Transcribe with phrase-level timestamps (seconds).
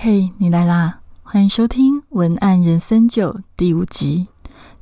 [0.00, 1.00] 嘿，你来啦！
[1.24, 4.28] 欢迎收听《文案人生九》第五集。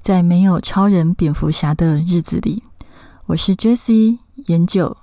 [0.02, 2.62] 在没有超人蝙蝠侠的日子里，
[3.24, 4.94] 我是 Jessie 研九。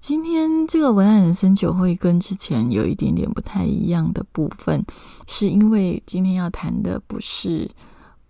[0.00, 4.84] 今天这个文案人生九会跟之前有一点点不太一样的部分，
[5.28, 7.70] 是因为今天要谈的不是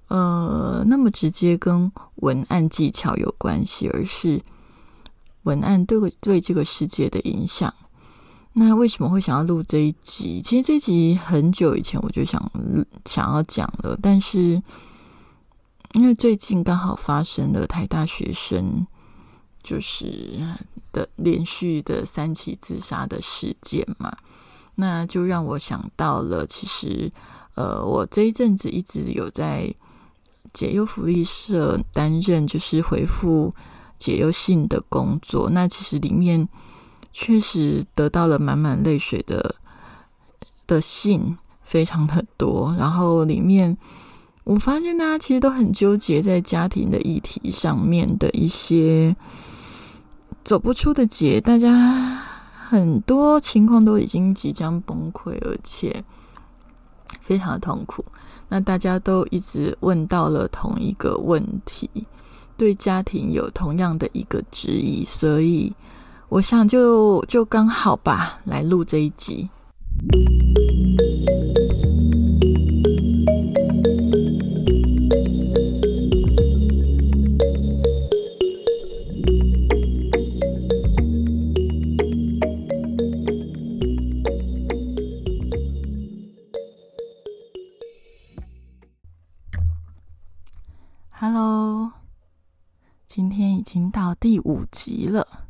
[0.08, 4.42] 呃那么直接跟文案技巧有关系，而是
[5.44, 7.72] 文案对对这个世界的影响。
[8.54, 10.42] 那为什么会想要录这一集？
[10.42, 12.38] 其实这集很久以前我就想
[13.06, 14.62] 想要讲了，但是
[15.94, 18.86] 因为最近刚好发生了台大学生
[19.62, 20.38] 就是
[20.92, 24.14] 的连续的三起自杀的事件嘛，
[24.74, 27.10] 那就让我想到了，其实
[27.54, 29.74] 呃，我这一阵子一直有在
[30.52, 33.54] 解忧福利社担任就是回复
[33.96, 36.46] 解忧信的工作，那其实里面。
[37.12, 39.54] 确实得到了满满泪水的
[40.66, 42.74] 的信，非常的多。
[42.78, 43.76] 然后里面，
[44.44, 49.14] 我发现大家其实都很纠结在家庭的议题上面的一些
[50.42, 51.38] 走不出的结。
[51.38, 51.70] 大家
[52.66, 56.02] 很多情况都已经即将崩溃，而且
[57.20, 58.02] 非常的痛苦。
[58.48, 61.90] 那大家都一直问到了同一个问题，
[62.56, 65.74] 对家庭有同样的一个质疑，所以。
[66.32, 69.50] 我想就就刚好吧，来录这一集。
[91.10, 91.92] Hello，
[93.06, 95.41] 今天已经到第五集了。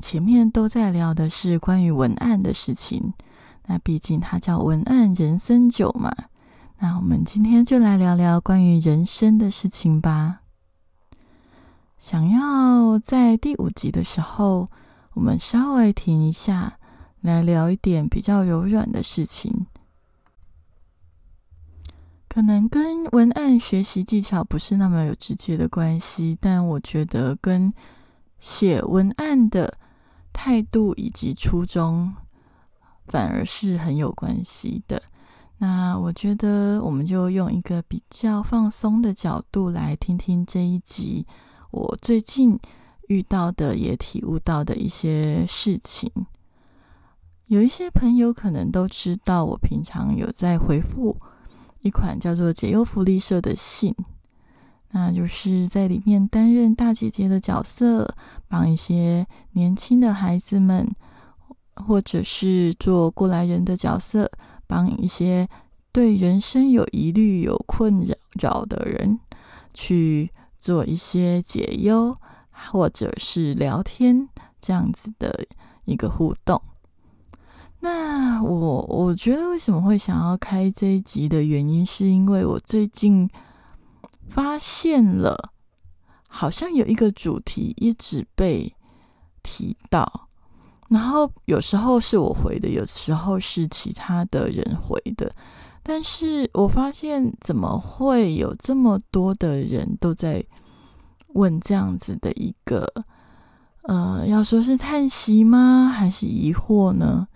[0.00, 3.12] 前面都在聊的是关于文案的事情，
[3.66, 6.14] 那毕竟它叫文案人生酒嘛。
[6.78, 10.40] 那我们今天就来聊聊关于人生的事情吧。
[11.98, 14.66] 想要在第五集的时候，
[15.12, 16.78] 我们稍微停一下，
[17.20, 19.66] 来聊一点比较柔软的事情，
[22.28, 27.72] 可能跟文案学习技巧不是那么有直接的关系，但我觉得跟
[28.40, 29.78] 写文案的
[30.32, 32.12] 态度以及初衷，
[33.06, 35.02] 反而是很有关系的。
[35.58, 41.24] 那我觉得，我们就用一个比较放松的角度来听听这一集
[41.70, 42.58] 我最近
[43.08, 46.10] 遇到的也体悟到的一些事情。
[47.46, 51.16] 有一些朋友可能都知道，我平常有在回复
[51.80, 53.94] 一款叫做“解忧福利社”的信。
[54.94, 58.14] 那就是在里面担任大姐姐的角色，
[58.46, 60.86] 帮一些年轻的孩子们，
[61.76, 64.30] 或者是做过来人的角色，
[64.66, 65.48] 帮一些
[65.92, 68.06] 对人生有疑虑、有困
[68.38, 69.18] 扰的人，
[69.72, 72.14] 去做一些解忧，
[72.50, 74.28] 或者是聊天
[74.60, 75.46] 这样子的
[75.86, 76.60] 一个互动。
[77.80, 83.30] 那我我觉得为什么会想要开这一集的原因，是因为我最近。
[84.32, 85.52] 发现了，
[86.26, 88.74] 好像有一个主题一直被
[89.42, 90.26] 提到，
[90.88, 95.30] 然后有时候是我回的，有时候是其他的人回的，
[95.82, 100.42] 但是我发现怎么会有这么多的人都在
[101.34, 102.90] 问这样子的一个，
[103.82, 107.28] 呃，要说是叹息吗，还是疑惑呢？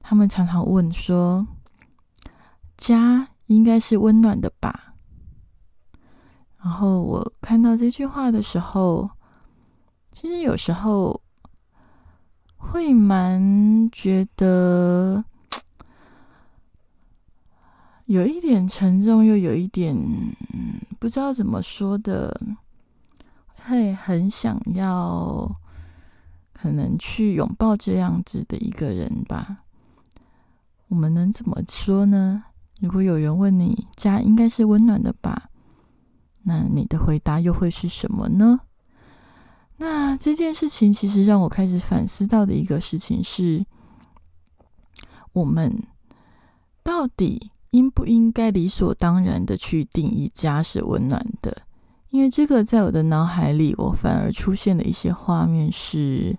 [0.00, 1.46] 他们常常问说
[2.78, 4.86] ：“家应该是温暖的吧？”
[6.62, 9.10] 然后我看到这句话的时候，
[10.12, 11.20] 其实有时候
[12.56, 15.24] 会蛮觉得
[18.04, 19.96] 有一点沉重，又有一点
[20.98, 22.38] 不知道怎么说的，
[23.64, 25.50] 会很想要
[26.52, 29.64] 可能去拥抱这样子的一个人吧。
[30.88, 32.44] 我们能怎么说呢？
[32.80, 35.49] 如果有人问你，家应该是温暖的吧？
[36.50, 38.58] 那你的回答又会是什么呢？
[39.76, 43.62] 那这件事情其实让我开始反思到的一个事情是：
[45.32, 45.84] 我们
[46.82, 51.62] 到底应不应该理所当然的去定义家是温暖的？
[52.08, 56.36] 因为这个在我的脑海里，我反而出现了一些画面是：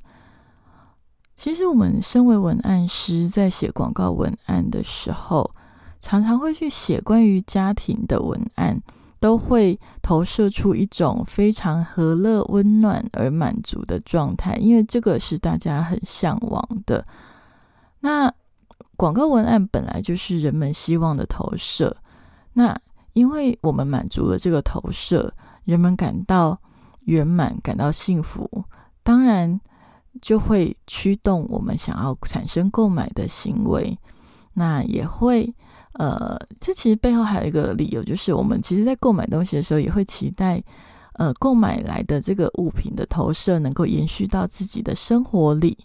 [1.38, 5.50] 其实我们身为文案师，在写广告文案的时候，
[6.02, 8.84] 常常会去写关于家庭的文案。
[9.22, 17.06] 都会投射出一种非常和乐、温暖而满足的状态，因为这个是大家很向往的。
[18.00, 18.34] 那
[18.98, 21.96] 广告文案本来就是人们希望的投射，
[22.54, 22.76] 那
[23.14, 25.32] 因为我们满足了这个投射，
[25.66, 26.60] 人们感到
[27.02, 28.66] 圆满，感到幸福，
[29.04, 29.62] 当然
[30.20, 33.96] 就会驱动我们想要产生购买的行为。
[34.54, 35.54] 那也会，
[35.94, 40.64] 呃，这其实背后还有一个理由，就是我们其实在购买东西的时候，也会期待，
[41.14, 45.78] 呃，购买来的这个物品的投射能够延续到自己的生活里。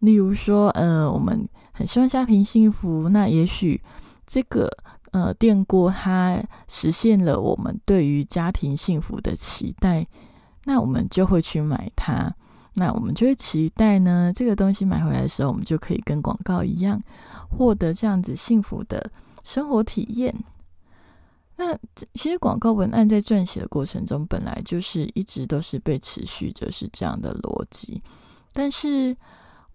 [0.00, 3.80] 例如说，呃，我们很希望家庭幸福，那也许
[4.26, 4.68] 这个
[5.12, 10.06] 呃电锅它实现了我们对于家庭幸福的期待，
[10.64, 12.34] 那我们就会去买它。
[12.74, 17.02] 那我们就会期待呢，这个东西买回来的时候，我们就可以跟广告一样，
[17.48, 19.10] 获得这样子幸福的
[19.42, 20.34] 生活体验。
[21.56, 21.76] 那
[22.14, 28.00] 其实广告文案在撰写的过程中，本来就是一直都是被持续着是这样的逻辑，
[28.52, 29.16] 但是。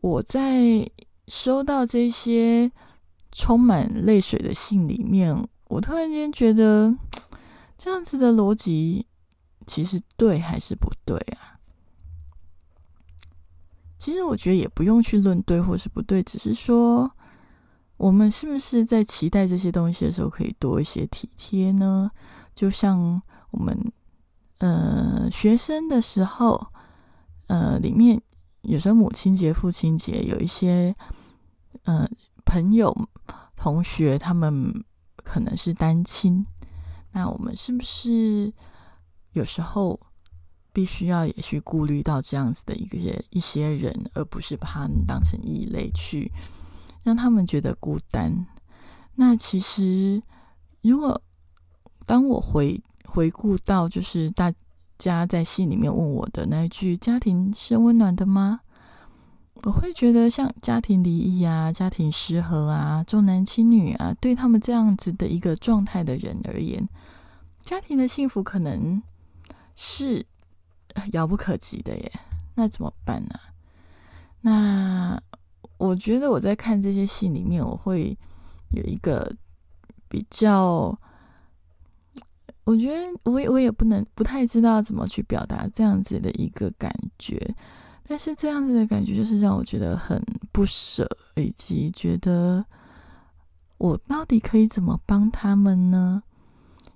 [0.03, 0.85] 我在
[1.29, 2.69] 收到这些
[3.31, 5.33] 充满泪水的信里面，
[5.69, 6.93] 我突然间觉得
[7.77, 9.07] 这样子的逻辑
[9.65, 11.55] 其实对还是不对啊？
[13.97, 17.09] 其实我觉得也不用去论对或是不对，只是说
[17.97, 22.11] 我们是不是在期待这些东西的时候可以多一些体贴呢？
[22.53, 23.91] 就像我们
[24.59, 26.67] 呃学生的时候，
[27.47, 28.21] 呃里面。
[28.65, 30.95] 有时候母亲节、父亲节，有一些
[31.83, 32.09] 嗯
[32.45, 32.95] 朋友、
[33.57, 34.85] 同学，他们
[35.17, 36.45] 可能是单亲，
[37.11, 38.53] 那我们是不是
[39.33, 39.99] 有时候
[40.71, 42.97] 必须要也去顾虑到这样子的一个
[43.31, 46.31] 一些人，而不是把他们当成异类去
[47.03, 48.47] 让他们觉得孤单？
[49.15, 50.21] 那其实，
[50.81, 51.21] 如果
[52.05, 54.51] 当我回回顾到，就是大。
[54.99, 58.61] 家在信里面问我的那一句“家庭是温暖的吗？”
[59.65, 66.87] 我会觉得，像家庭离异啊、家庭失和啊、重男轻女啊，对他们这样子的一个状态的人而言，
[67.65, 69.01] 家庭的幸福可能
[69.75, 70.25] 是
[71.11, 72.11] 遥不可及的耶。
[72.55, 73.37] 那怎么办呢？
[74.39, 75.21] 那
[75.83, 78.17] 我觉得我在看这些戏里面，我会
[78.71, 79.29] 有一个
[80.07, 80.97] 比较。
[82.65, 86.89] 我觉得我我也不能不太知道怎么去表达这样子的一个感
[87.19, 87.37] 觉，
[88.07, 92.63] 但是这样子的感觉就是让我觉得很不舍，以及觉得
[93.77, 96.23] 我到底可以怎么帮他们呢？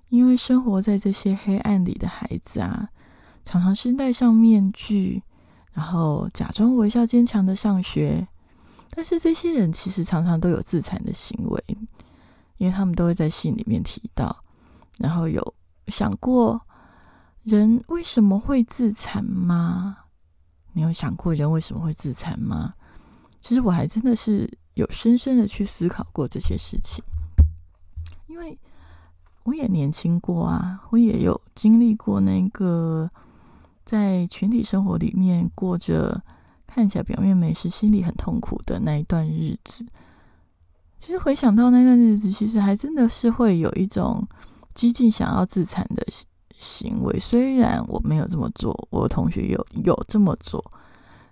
[0.08, 2.88] 因为生活在这些黑暗里的孩子啊，
[3.44, 5.22] 常常是戴上面具，
[5.74, 8.26] 然后假装微笑坚强的上学，
[8.90, 11.64] 但是这些人其实常常都有自残的行为，
[12.56, 14.42] 因为他们都会在信里面提到，
[14.98, 15.54] 然后有。
[15.90, 16.60] 想过
[17.44, 19.96] 人为什么会自残吗？
[20.74, 22.74] 你有想过人为什么会自残吗？
[23.40, 27.02] 其实我还真的是有深深的去思考过这些事情，
[28.26, 28.58] 因为
[29.44, 33.08] 我也年轻过啊，我也有经历过那个
[33.86, 36.22] 在群体生活里面过着
[36.78, 39.84] 看起来表面没事，心里很痛苦的那一段日子。
[41.00, 44.26] 其实回想到那段日子，其实还真的是会有一种。
[44.74, 46.06] 激进想要自残的
[46.56, 50.64] 行为，虽然我没有这么做，我同学有有这么做，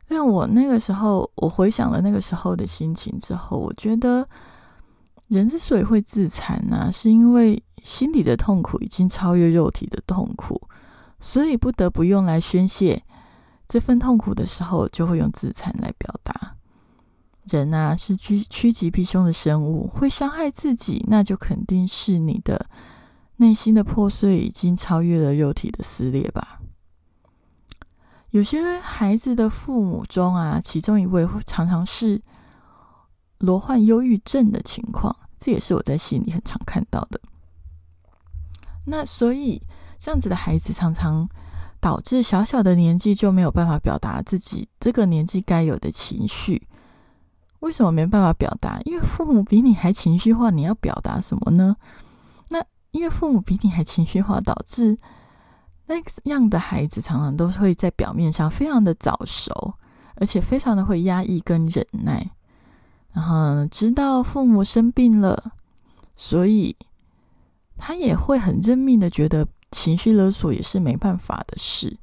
[0.08, 4.28] 但我那个时候，我回想了那个时候的心情之后，我觉得
[5.28, 10.60] 人之所以会自残呢，是因为心里的痛苦已经超越肉体的痛苦，
[11.20, 13.00] 所以不得不用来宣泄
[13.68, 16.56] 这份痛苦的时候，就会用自残来表达。
[17.44, 22.66] 人啊，是趋趋吉避凶的生物，会伤害自己，那就肯定是你的。
[23.38, 26.62] 内心的破碎已经超越了肉体的撕裂吧。
[28.30, 32.22] 有些孩子的父母中啊，其中一位常常是
[33.36, 37.20] 罹患忧郁症的情况，这也是我在心里很常看到的。
[38.86, 39.60] 那所以
[39.98, 41.28] 这样子的孩子常常
[41.80, 46.66] 导致小小的年纪就没有办法表达自己这个年纪该有的情绪。
[47.60, 48.80] 为什么没办法表达？
[48.84, 51.76] 因为父母比你还情绪化，你要表达什么呢？
[52.48, 54.98] 那因为父母比你还情绪化，导致
[55.86, 59.74] 那样的孩子常常都会在表面上非常的早熟，
[60.16, 62.30] 而且非常的会压抑跟忍耐。
[63.12, 65.52] 然后直到父母生病了，
[66.14, 66.76] 所以
[67.78, 71.98] 他也会很认命的觉得情绪勒索也是没办法的事。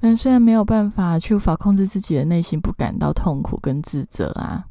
[0.00, 4.66] 但虽然没有办法，却无法控制自己的内心，不感到痛苦跟自责啊。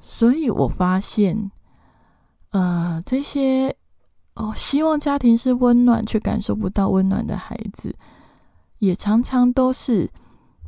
[0.00, 1.50] 所以我发现。
[2.50, 3.74] 呃，这些
[4.34, 7.92] 哦，希望家庭是温暖却感受不到温暖的孩子，
[8.78, 10.08] 也常常都是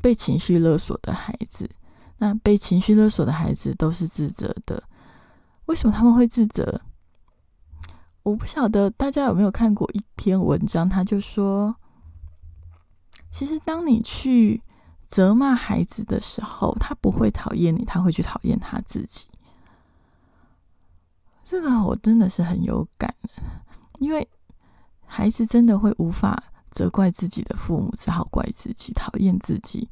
[0.03, 1.71] 被情绪勒索的孩子。
[2.19, 4.83] 那被情绪勒索的孩子都是自责的。
[5.67, 6.81] 为什么他们会自责？
[8.27, 11.77] 我不晓得大家有没有看过一篇文章，他就说，
[13.31, 14.61] 其实当你去
[15.07, 19.29] 责骂孩子的时候，他不会讨厌你，他会去讨厌他自己。
[21.45, 23.15] 这个我真的是很有感，
[24.01, 24.29] 因为
[25.05, 26.43] 孩子真的会无法
[26.73, 29.89] 责怪自己的父母，只好怪自己，讨厌自己。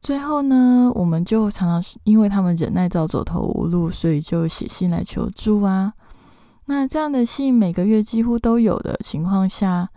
[0.00, 5.92] 最后呢，我们就常常是因为他们忍耐到走投无路，所以就写信来求助啊。
[6.70, 9.90] 那这样的信每个月几乎都有的情况下，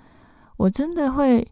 [0.58, 1.48] 我真的会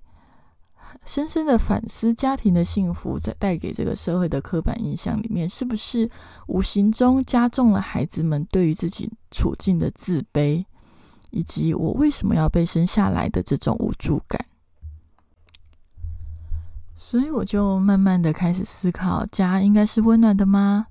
[1.05, 6.09] 深深的反思家庭的幸福在带给这个社会的刻板印象里面，是不是
[6.47, 10.65] 无形中加重了孩子们对于自己处境的自卑，
[11.29, 14.43] 以及我为什么要被生下来的这种无助感。
[16.95, 20.87] 所以我就慢慢的开始思考，家应该是温暖的吗？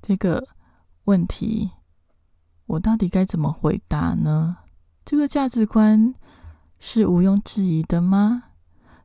[0.00, 0.46] 这个
[1.06, 1.72] 问题，
[2.66, 4.56] 我到底该怎么回答呢？
[5.04, 6.14] 这个价值观
[6.78, 8.44] 是毋庸置疑的吗？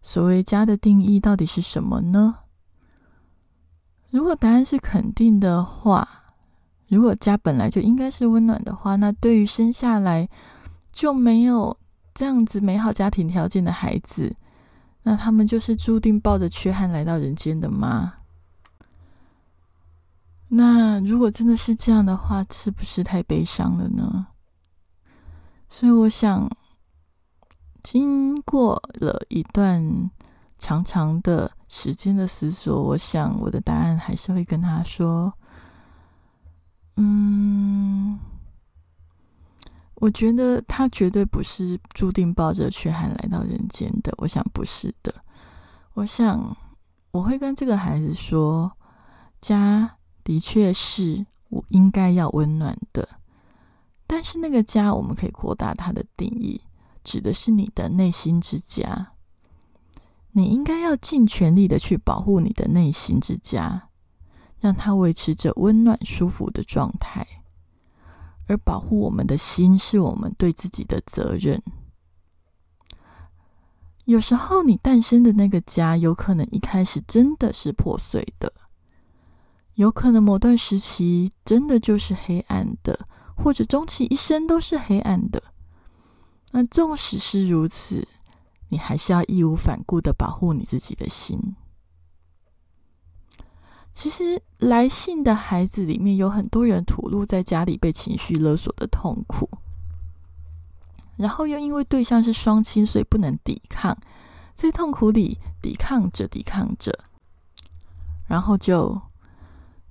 [0.01, 2.35] 所谓家的定义到底是什么呢？
[4.09, 6.07] 如果答案是肯定的话，
[6.87, 10.27] 如果家本来就应该是温暖的话，那对于生下来
[10.91, 11.77] 就没有
[12.13, 14.35] 这样子美好家庭条件的孩子。
[15.03, 18.15] 那他们就是注定抱着缺憾来到人间的吗？
[20.49, 24.27] 那如果真的是这样的话，是不是太悲伤了呢？
[25.69, 26.49] 所以我想，
[27.83, 30.09] 经过了一段
[30.57, 35.31] 长长的时间的思索，我想我的答案还是会跟他说
[36.97, 38.19] ：“嗯。”
[40.01, 44.13] 我觉得他绝对不是注定抱着缺憾来到人间的。
[44.17, 45.13] 我想不是的。
[45.93, 46.55] 我想
[47.11, 48.71] 我会跟这个孩子说：
[49.41, 49.97] 家
[50.29, 53.17] 的确是我应该要温暖的，
[54.05, 56.61] 但是那个家我们可以扩大它的定义，
[57.03, 59.13] 指的是你的内心之家。
[60.33, 63.89] 你应该要尽全力的去保护你的内心之家，
[64.59, 67.25] 让它维持着温暖舒服的状态。
[68.47, 71.59] 而保护我们的心是我们对自己的责任。
[74.05, 78.53] 有时候，你诞生的那个家，有可能一开始真的是破碎的，
[79.79, 82.99] 有可能某段时期真的就是黑暗的，
[83.33, 85.41] 或者终其一生都是黑暗的。
[86.51, 88.05] 那纵使是如此，
[88.67, 91.55] 你还是要义无反顾的保护你自己的心。
[93.93, 99.49] 其实来信的孩子里面有很多人吐露在家里被情绪勒索的痛苦，
[101.15, 103.97] 然后又因为对象是双亲，所以不能抵抗，
[104.53, 106.99] 在痛苦里抵抗着抵抗着，
[108.27, 109.01] 然后就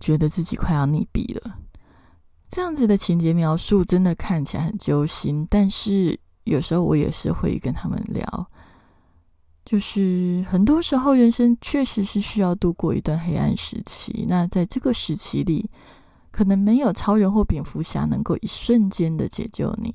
[0.01, 1.59] 觉得自己快要溺毙了。
[2.49, 8.51] 这样子的情节描述真的看起来很揪心，但是有时候我也是会跟他们聊。
[9.65, 14.25] 就是很多时候，人生确实是需要度过一段黑暗时期。
[14.27, 15.69] 那在这个时期里，
[16.31, 19.95] 可能没有超人或蝙蝠侠能够一瞬间的解救你。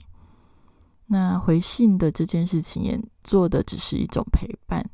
[1.08, 4.88] 那回信的这件事情也做的只是一种陪伴，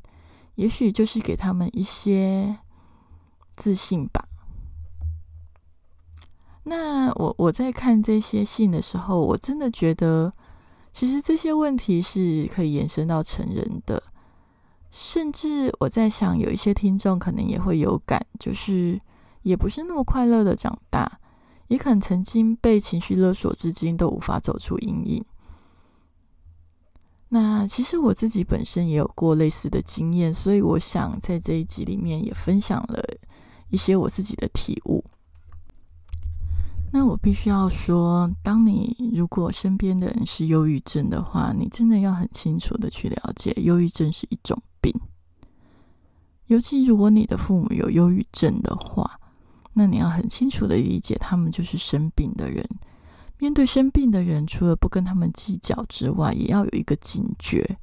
[0.54, 2.56] 也许就是给他们一些
[3.56, 4.29] 自信吧。
[6.70, 10.32] 那我我在看这些信的时候，我真的觉得，
[10.92, 14.00] 其实这些问题是可以延伸到成人的。
[14.92, 18.96] 甚至我在想，有一些听众可能也会有感，就是
[19.42, 21.18] 也不是那么快乐的长大，
[21.66, 25.24] 也可能曾经被情绪勒索，至今都无法走出阴影。
[27.30, 33.02] 那其实我自己本身也有过类似的经验，所以我想在这一集里面也分享了
[33.70, 35.04] 一些我自己的体悟。
[36.92, 44.60] 那我必须要说，当你如果身边的人是忧郁症的话，你真的要很清楚的去了解，忧郁症是一种。
[44.82, 44.90] 病，
[46.46, 49.20] 尤其如果你的父母有忧郁症的话，
[49.74, 52.66] 那你要很清楚的理解，他们就是生病的人。
[53.36, 57.78] 面对生病的人，除了不跟他们计较之外，也要有一个警觉，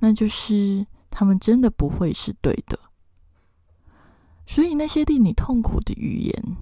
[0.00, 2.78] 那就是他们真的不会是对的。
[4.46, 6.56] 所以那些令你痛苦的语言，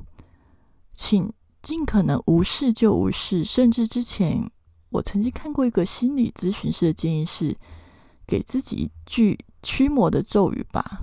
[0.94, 3.44] 请尽可能无视就无视。
[3.44, 4.50] 甚至之前
[4.90, 7.56] 我曾经看过一个心理咨询师的建议是，
[8.26, 9.38] 给自己一句。
[9.64, 11.02] 驱魔的咒语吧，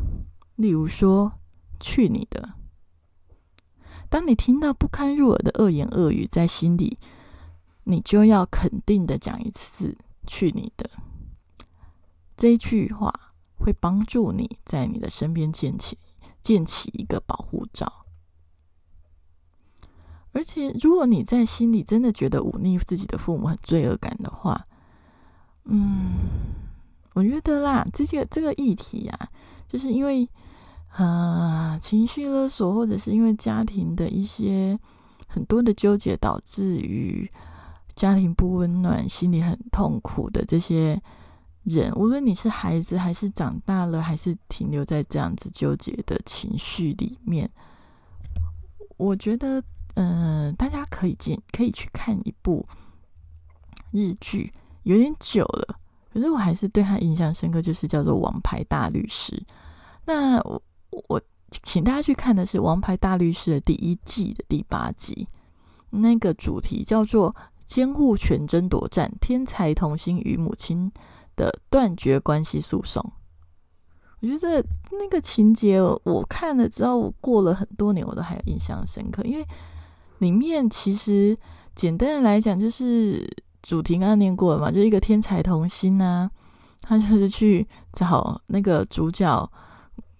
[0.58, 1.40] 例如说
[1.80, 2.56] “去你的”。
[4.12, 6.98] 当你听到不堪入耳的恶言恶语，在心里，
[7.86, 9.98] 你就要肯定的讲一次
[10.28, 10.90] “去你的”。
[12.36, 13.14] 这一句话
[13.58, 15.98] 会帮助你在你的身边建起
[16.42, 17.99] 建起一个保护罩。
[20.32, 24.64] 而且，如果你在心里真的觉得忤逆自己的父母很罪恶感的话，
[25.66, 26.14] 嗯，
[27.14, 29.28] 我觉得啦，这个这个议题啊，
[29.68, 30.30] 就是因为
[30.96, 34.80] 呃情绪勒索，或者是因为家庭的一些
[35.28, 37.28] 很多的纠结，导致于
[37.96, 41.02] 家庭不温暖、心里很痛苦的这些
[41.64, 47.50] 人，无论你是孩子，还是长大了，还是停留在这样子纠结的情绪里面，
[48.96, 49.64] 我觉得。
[49.96, 52.66] 嗯，大家可以见，可以去看一部
[53.92, 54.54] 日剧，
[54.84, 55.76] 有点久了，
[56.14, 59.36] 可是我还是对他印象深刻，就是叫做《王牌大律师》。
[60.06, 60.62] 那我
[61.08, 61.22] 我
[61.64, 65.28] 请大家去看的是《王牌大律师》的第一季的第八集，
[65.90, 70.90] 那个主题叫做“监护权争夺战：天才童星与母亲
[71.36, 73.04] 的断绝关系诉讼”。
[74.22, 79.46] 我觉得那个情节，我看了之后，我过了很多年，我都还有印象深刻，因为。
[80.20, 81.38] 里面其实
[81.76, 83.30] 简单的来讲，就是
[83.62, 86.30] 主题刚刚念过了嘛，就是一个天才童星啊，
[86.82, 89.52] 他就是去找那个主角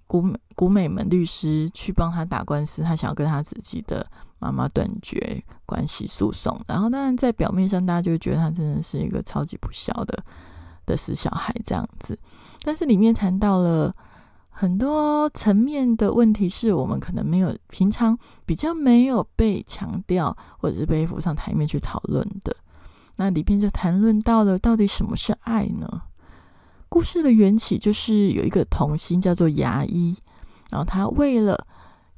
[0.08, 4.06] 古美古美门律师去帮他打官司，他想要跟他自己的
[4.40, 6.60] 妈妈断绝关系诉讼。
[6.68, 10.24] 然后当然在表面上，大家就觉得他真的是一个超级不孝的
[10.86, 12.18] 的死小孩这样子，
[12.64, 13.94] 但是里面谈到了。
[14.60, 22.54] 很多层面的问题是我们可能没有平常比较没有被强调，或者是被扶上台面去讨论的。
[23.16, 26.02] 那里边就谈论到了到底什么是爱呢？
[26.90, 30.18] 故事的缘起就是有一个童星叫做牙医，
[30.70, 31.58] 然后他为了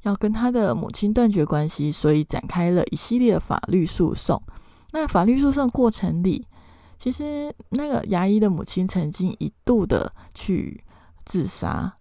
[0.00, 4.42] 要跟他的母亲断绝关系，所以展开了一系列的法律诉讼。
[4.90, 6.44] 那法律诉讼过程里，
[6.98, 10.82] 其实那个牙医的母亲曾经一度的去
[11.24, 11.94] 自杀。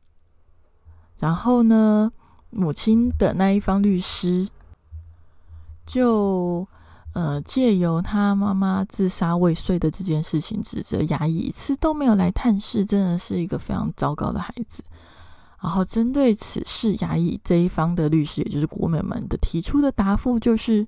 [1.21, 2.11] 然后呢，
[2.49, 4.49] 母亲的那一方律师
[5.85, 6.67] 就
[7.13, 14.83] 呃借由他妈妈自杀未遂的这件事情，指责牙医一次都没有来探视，真的是一个非常糟糕的孩子。
[15.59, 20.87] 然后针对此事，牙医这一方的律师，也就是国美们的提出的答复就是：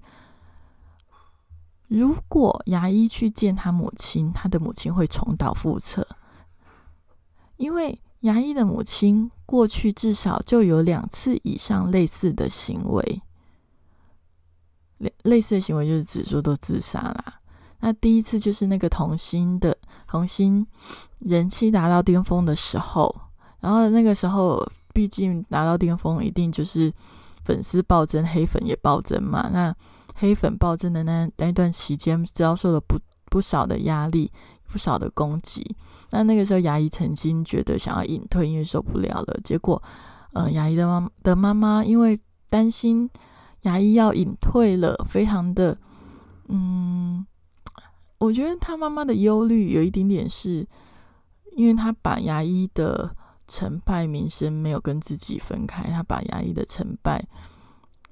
[1.88, 6.08] 如果牙医去见他母亲，他的母亲会重蹈覆辙，
[7.58, 8.00] 因为。
[8.24, 13.22] 牙医的母亲过去至少就有两次以上类似的行为，
[15.00, 17.42] 类类似的行为就是指说都自杀啦。
[17.82, 20.66] 那第一次就是那个童星的童星
[21.20, 23.14] 人气达到巅峰的时候，
[23.60, 26.94] 然后那个时候毕竟达到巅峰，一定就是
[27.44, 29.50] 粉丝暴增，黑粉也暴增嘛。
[29.52, 29.76] 那
[30.16, 34.32] 黑粉暴增的那那段期间，遭受了不不少的压力。
[34.74, 35.64] 不少的攻击，
[36.10, 39.40] 那那个时候牙医曾经觉得想要隐退，因为受不了了。
[39.44, 39.80] 结果，
[40.32, 43.08] 呃，牙医的妈的妈妈因为担心
[43.62, 45.78] 牙医要隐退了，非常的，
[46.48, 47.24] 嗯，
[48.18, 50.68] 我觉得他妈妈的忧虑有一点点是，
[51.56, 53.16] 因为他把牙医的
[53.48, 57.24] 成败名声没有跟自己分开，他把牙医的成败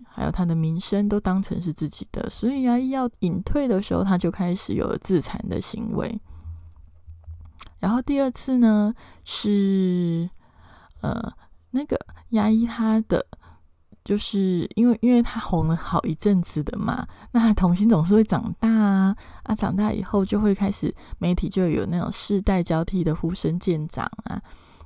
[0.08, 6.22] 还有他的名声都当成是自己的，所以牙医要隐退的时候，他就开始有了自残的行为。
[7.80, 8.94] 然后第二次呢，
[9.26, 10.30] 是
[11.02, 11.34] 呃
[11.72, 13.26] 那个牙医他的，
[14.04, 24.40] 就是因为因为他红了好一阵子的嘛，那童星总是会长大啊，啊长大以后就会开始媒体就有那种世代交替的呼声渐长啊，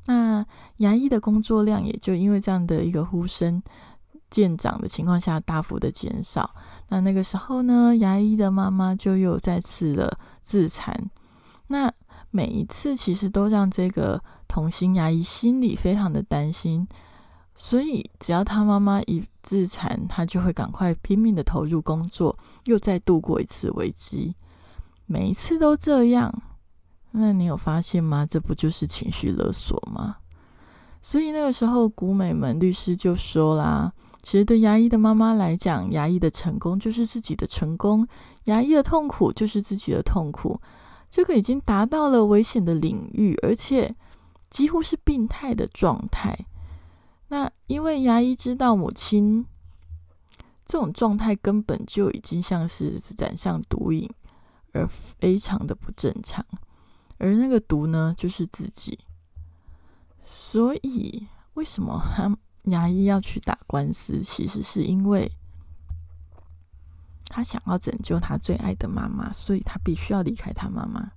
[0.05, 0.45] 那
[0.77, 3.61] 牙医的工作量也就因为这样的一个呼声
[4.29, 6.55] 渐长的情况下大幅的减少，
[6.87, 11.09] 那那个时候呢，牙医的妈妈就又再次的自残，
[11.67, 11.91] 那。
[12.35, 16.85] 每一次其实都让这个童心牙医心里非常的担心，
[17.57, 24.35] 所以只要他妈妈一自残，他就会赶快拼命的投入工作，又再度过一次危机。
[25.05, 26.41] 每一次都这样，
[27.11, 28.25] 那你有发现吗？
[28.25, 30.17] 这不就是情绪勒索吗？
[31.01, 38.05] 所以那个时候，古美门律师就说啦，其实对牙医的妈妈来讲，牙医的成功就是自己的成功，
[38.45, 40.59] 牙医的痛苦就是自己的痛苦。
[41.15, 43.89] 这个已经达到了危险的领域，而且
[44.49, 46.37] 几乎是病态的状态。
[47.29, 49.45] 那因为牙医知道母亲
[50.65, 54.09] 这种状态根本就已经像是染上毒瘾，
[54.73, 56.45] 而非常的不正常。
[57.17, 58.99] 而那个毒呢，就是自己。
[60.25, 64.19] 所以为什么他牙医要去打官司？
[64.19, 65.31] 其实是因为。
[67.35, 71.11] 他想要拯救他最爱的妈妈，所以他必须要离开他妈妈。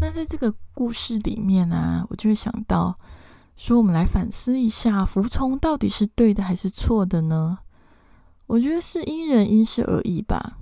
[0.00, 2.98] 那在这个故事里面呢，我就会想到，
[3.56, 7.60] 说我们来反思一下，服从到底是对的还是错的呢？
[8.46, 10.58] 我觉得是因人因事而异吧。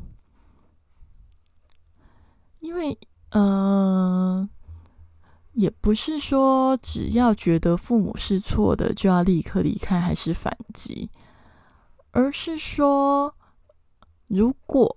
[2.60, 2.98] 因为
[3.30, 4.46] 呃，
[5.54, 11.08] 也不是说只要觉得父母是错的就要立刻离开还是反击，
[12.10, 13.34] 而是说，
[14.34, 14.92] 如果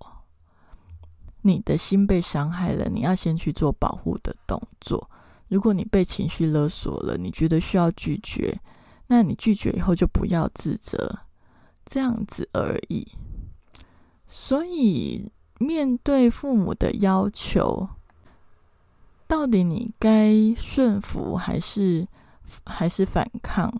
[1.42, 5.08] 你的心被伤害了，你要先去做保护的动作。
[5.46, 8.60] 如果你被情绪勒索了，你觉得需要拒绝，
[9.06, 11.20] 那你拒绝以后就不要自责，
[11.86, 13.06] 这样子而已。
[14.28, 17.88] 所以，面对父母的要求，
[19.26, 22.06] 到底你该顺服还是
[22.66, 23.72] 还是反抗，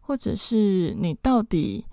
[0.00, 1.84] 或者是你到底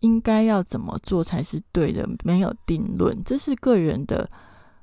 [0.00, 2.08] 应该要怎么做才是对的？
[2.24, 4.28] 没有定论，这是个人的。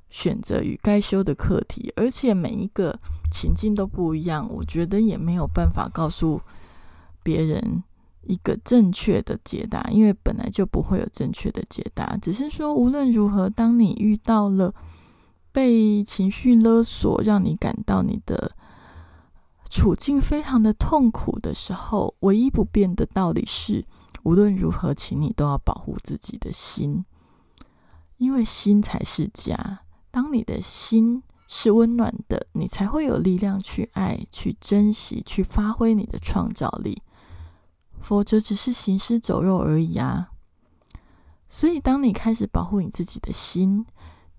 [0.10, 2.96] 选择与该修的课题，而且每一个
[3.32, 6.40] 情境都不一样，我觉得也没有办法告诉
[7.24, 7.84] 别人
[8.22, 12.16] 一个正确的解答，因为本来就不会有正确的解答。
[12.18, 14.72] 只是说，无论如何，当你遇到了
[15.52, 18.52] 被情绪勒索，让你感到你的
[19.68, 23.84] 处境非常的痛苦的时候，唯一不变的道理是，
[24.24, 27.06] 无论如何，请你都要保护自己的心，
[28.18, 29.82] 因为心才是家。
[30.12, 37.02] 当你的心是温暖的，你才会有力量去爱、去珍惜、去发挥你的创造力。
[38.02, 40.32] 否则，只是行尸走肉而已啊！
[41.48, 43.86] 所以，当你开始保护你自己的心，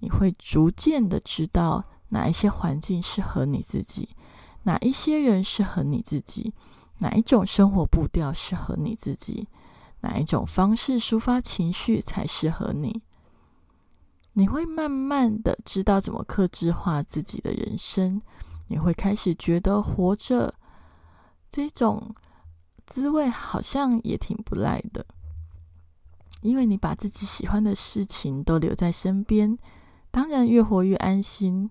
[0.01, 4.11] 你会逐渐的知道哪一些环境适合你自己，
[4.65, 6.53] 哪一些人适合你自己，
[6.99, 9.49] 哪一种生活步调适合你自己，
[10.05, 13.03] 哪一种方式抒发情绪才适合你。
[14.35, 18.21] 你会慢慢的知道怎么克制化自己的人生，
[18.69, 20.55] 你会开始觉得活着
[21.51, 22.15] 这种
[22.85, 25.07] 滋味好像也挺不赖的，
[26.43, 29.57] 因为你把自己喜欢的事情都留在身边，
[30.11, 31.71] 当然越活越安心，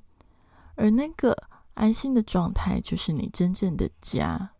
[0.76, 1.36] 而那个
[1.74, 4.53] 安心的状态就是你真正的家。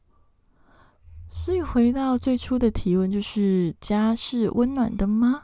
[1.36, 5.42] 所以回到最初的提问，就是家是温暖的吗？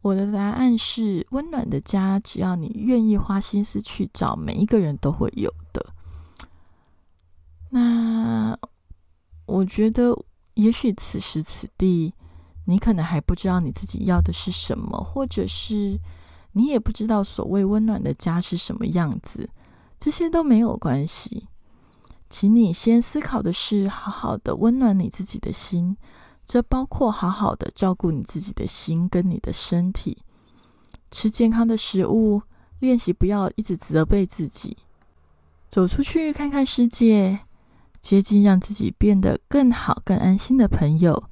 [0.00, 5.84] 我的答案是：温暖的家，只要你愿意花心思去找，每一个人都会有的。
[7.70, 8.56] 那
[9.44, 10.16] 我觉得，
[10.54, 12.14] 也许此时此地，
[12.64, 15.98] 你可能还不知道你自己要的是什么，或者是
[16.52, 19.50] 你也不知道所谓温暖的家是什么样子，
[19.98, 21.48] 这些都没有关系。
[22.38, 25.96] 请你先思考的是，好好的温暖你自己的心。
[26.44, 30.18] 这包括好好的照顾你自己的心跟你的身体，
[31.10, 32.42] 吃健康的食物，
[32.80, 34.76] 练习不要一直责备自己，
[35.70, 37.40] 走出去看看世界，
[38.00, 41.30] 接近让自己变得更好、更安心的朋友。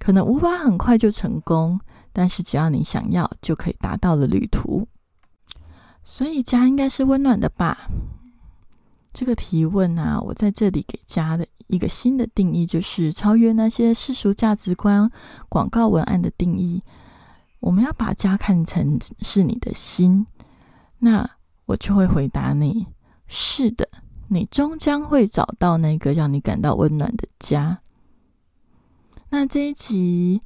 [0.00, 1.78] 可能无法很快就成功，
[2.12, 4.88] 但是只要你想要，就可以达到了旅途。
[6.02, 7.88] 所以家应该是温暖的吧？
[9.12, 11.46] 这个提问啊，我在这里给家的。
[11.68, 15.10] 一个新的定义就是超越那些世俗价值观、
[15.50, 16.82] 广告文案的定义。
[17.60, 20.24] 我们要把家看成是你的心，
[21.00, 21.28] 那
[21.66, 22.86] 我就会回答你：
[23.26, 23.86] 是的，
[24.28, 27.80] 你终将会找到那个让你感到温暖的家。
[29.28, 30.40] 那这一集，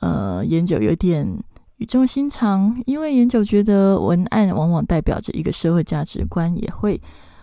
[0.00, 1.42] 呃，研究有点
[1.78, 7.00] 语重心长，因为研究觉得文案往往代表着一个社会价值观，也会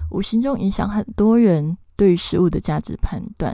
[0.09, 1.77] 无形中影响很多人。
[1.95, 3.53] 对于食物的价值判断，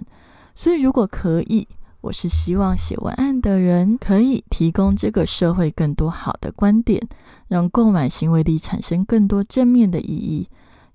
[0.53, 1.67] 所以如果可以，
[2.01, 7.01] 我是希望写文案的人可以提供这个社会更多好的观点，
[7.47, 10.47] 让购买行为里产生更多正面的意义，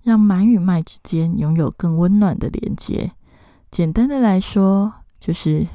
[0.04, 3.10] 让买与卖之间拥有更温暖的连接。
[3.68, 5.66] 简单的来说，就是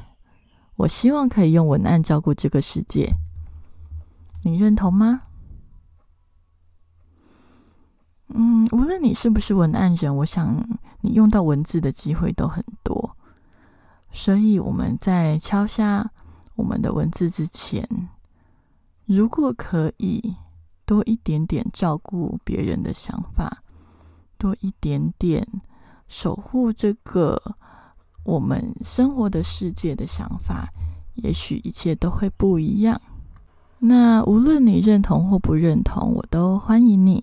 [0.76, 3.12] 我希望可以用文案照顾这个世界。
[4.44, 5.24] 你认同吗？
[8.28, 10.56] 嗯，无论你是不是文案人，我想
[11.00, 13.16] 你用到文字的机会都很多。
[14.12, 16.10] 所以我们在敲下
[16.54, 17.88] 我们的文字之前，
[19.04, 20.34] 如果可以
[20.84, 23.62] 多一点点照顾别人的想法，
[24.38, 25.46] 多一点点
[26.08, 27.40] 守护这个
[28.24, 30.68] 我们生活的世界的想法，
[31.14, 33.00] 也许一切都会不一样。
[33.78, 37.22] 那无论你认同或不认同，我都欢迎你。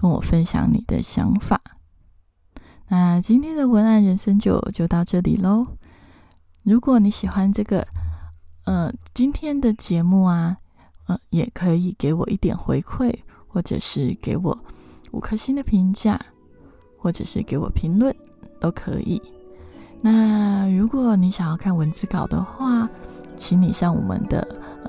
[0.00, 1.60] 跟我分享你的想法。
[2.88, 5.64] 那今天的文案人生就就到这里喽。
[6.62, 7.86] 如果你喜欢这个，
[8.64, 10.56] 呃，今天的节目啊，
[11.06, 13.14] 呃，也可以给我一点回馈，
[13.46, 14.58] 或者是给我
[15.12, 16.18] 五颗星的评价，
[16.98, 18.14] 或者是给我评论，
[18.58, 19.20] 都可以。
[20.00, 22.88] 那如果你想要看文字稿的话，
[23.36, 24.40] 请你上我们的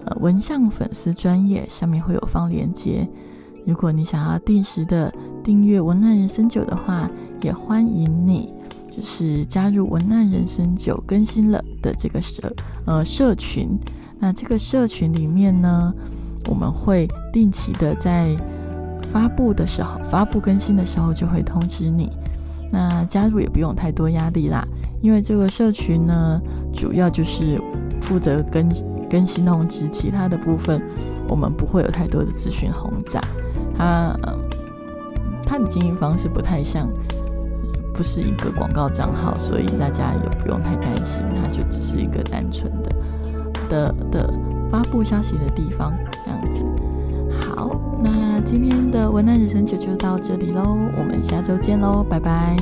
[0.06, 3.10] 呃文相粉丝专业，上面会有放链接。
[3.66, 7.10] 如果你想要定时的订阅文案人生九的话，
[7.42, 8.54] 也欢迎你
[8.90, 12.54] 就是加入文案人生九更新了的这个社
[12.86, 13.70] 呃社群。
[14.20, 15.94] 那这个社群里面呢，
[16.48, 18.36] 我们会定期的在
[19.12, 22.10] 发布的时候、发布更新的时候就会通知你。
[22.72, 24.66] 那加入也不用太多压力啦，
[25.02, 26.40] 因为这个社群呢，
[26.72, 27.60] 主要就是
[28.02, 28.70] 负责更
[29.10, 30.82] 更新通知，其他的部分
[31.28, 33.20] 我们不会有太多的资讯轰炸。
[33.82, 34.16] 它
[35.44, 36.88] 它的经营方式不太像，
[37.94, 42.92] 不是一个广告账号，所以大家也不用太担心，他就只是一个单纯的
[43.68, 44.34] 的的
[44.70, 45.92] 发布消息的地方
[46.24, 46.64] 这样子。
[47.44, 52.56] 好，那今天的文案人生就就到这里喽，我们下周见喽，拜拜。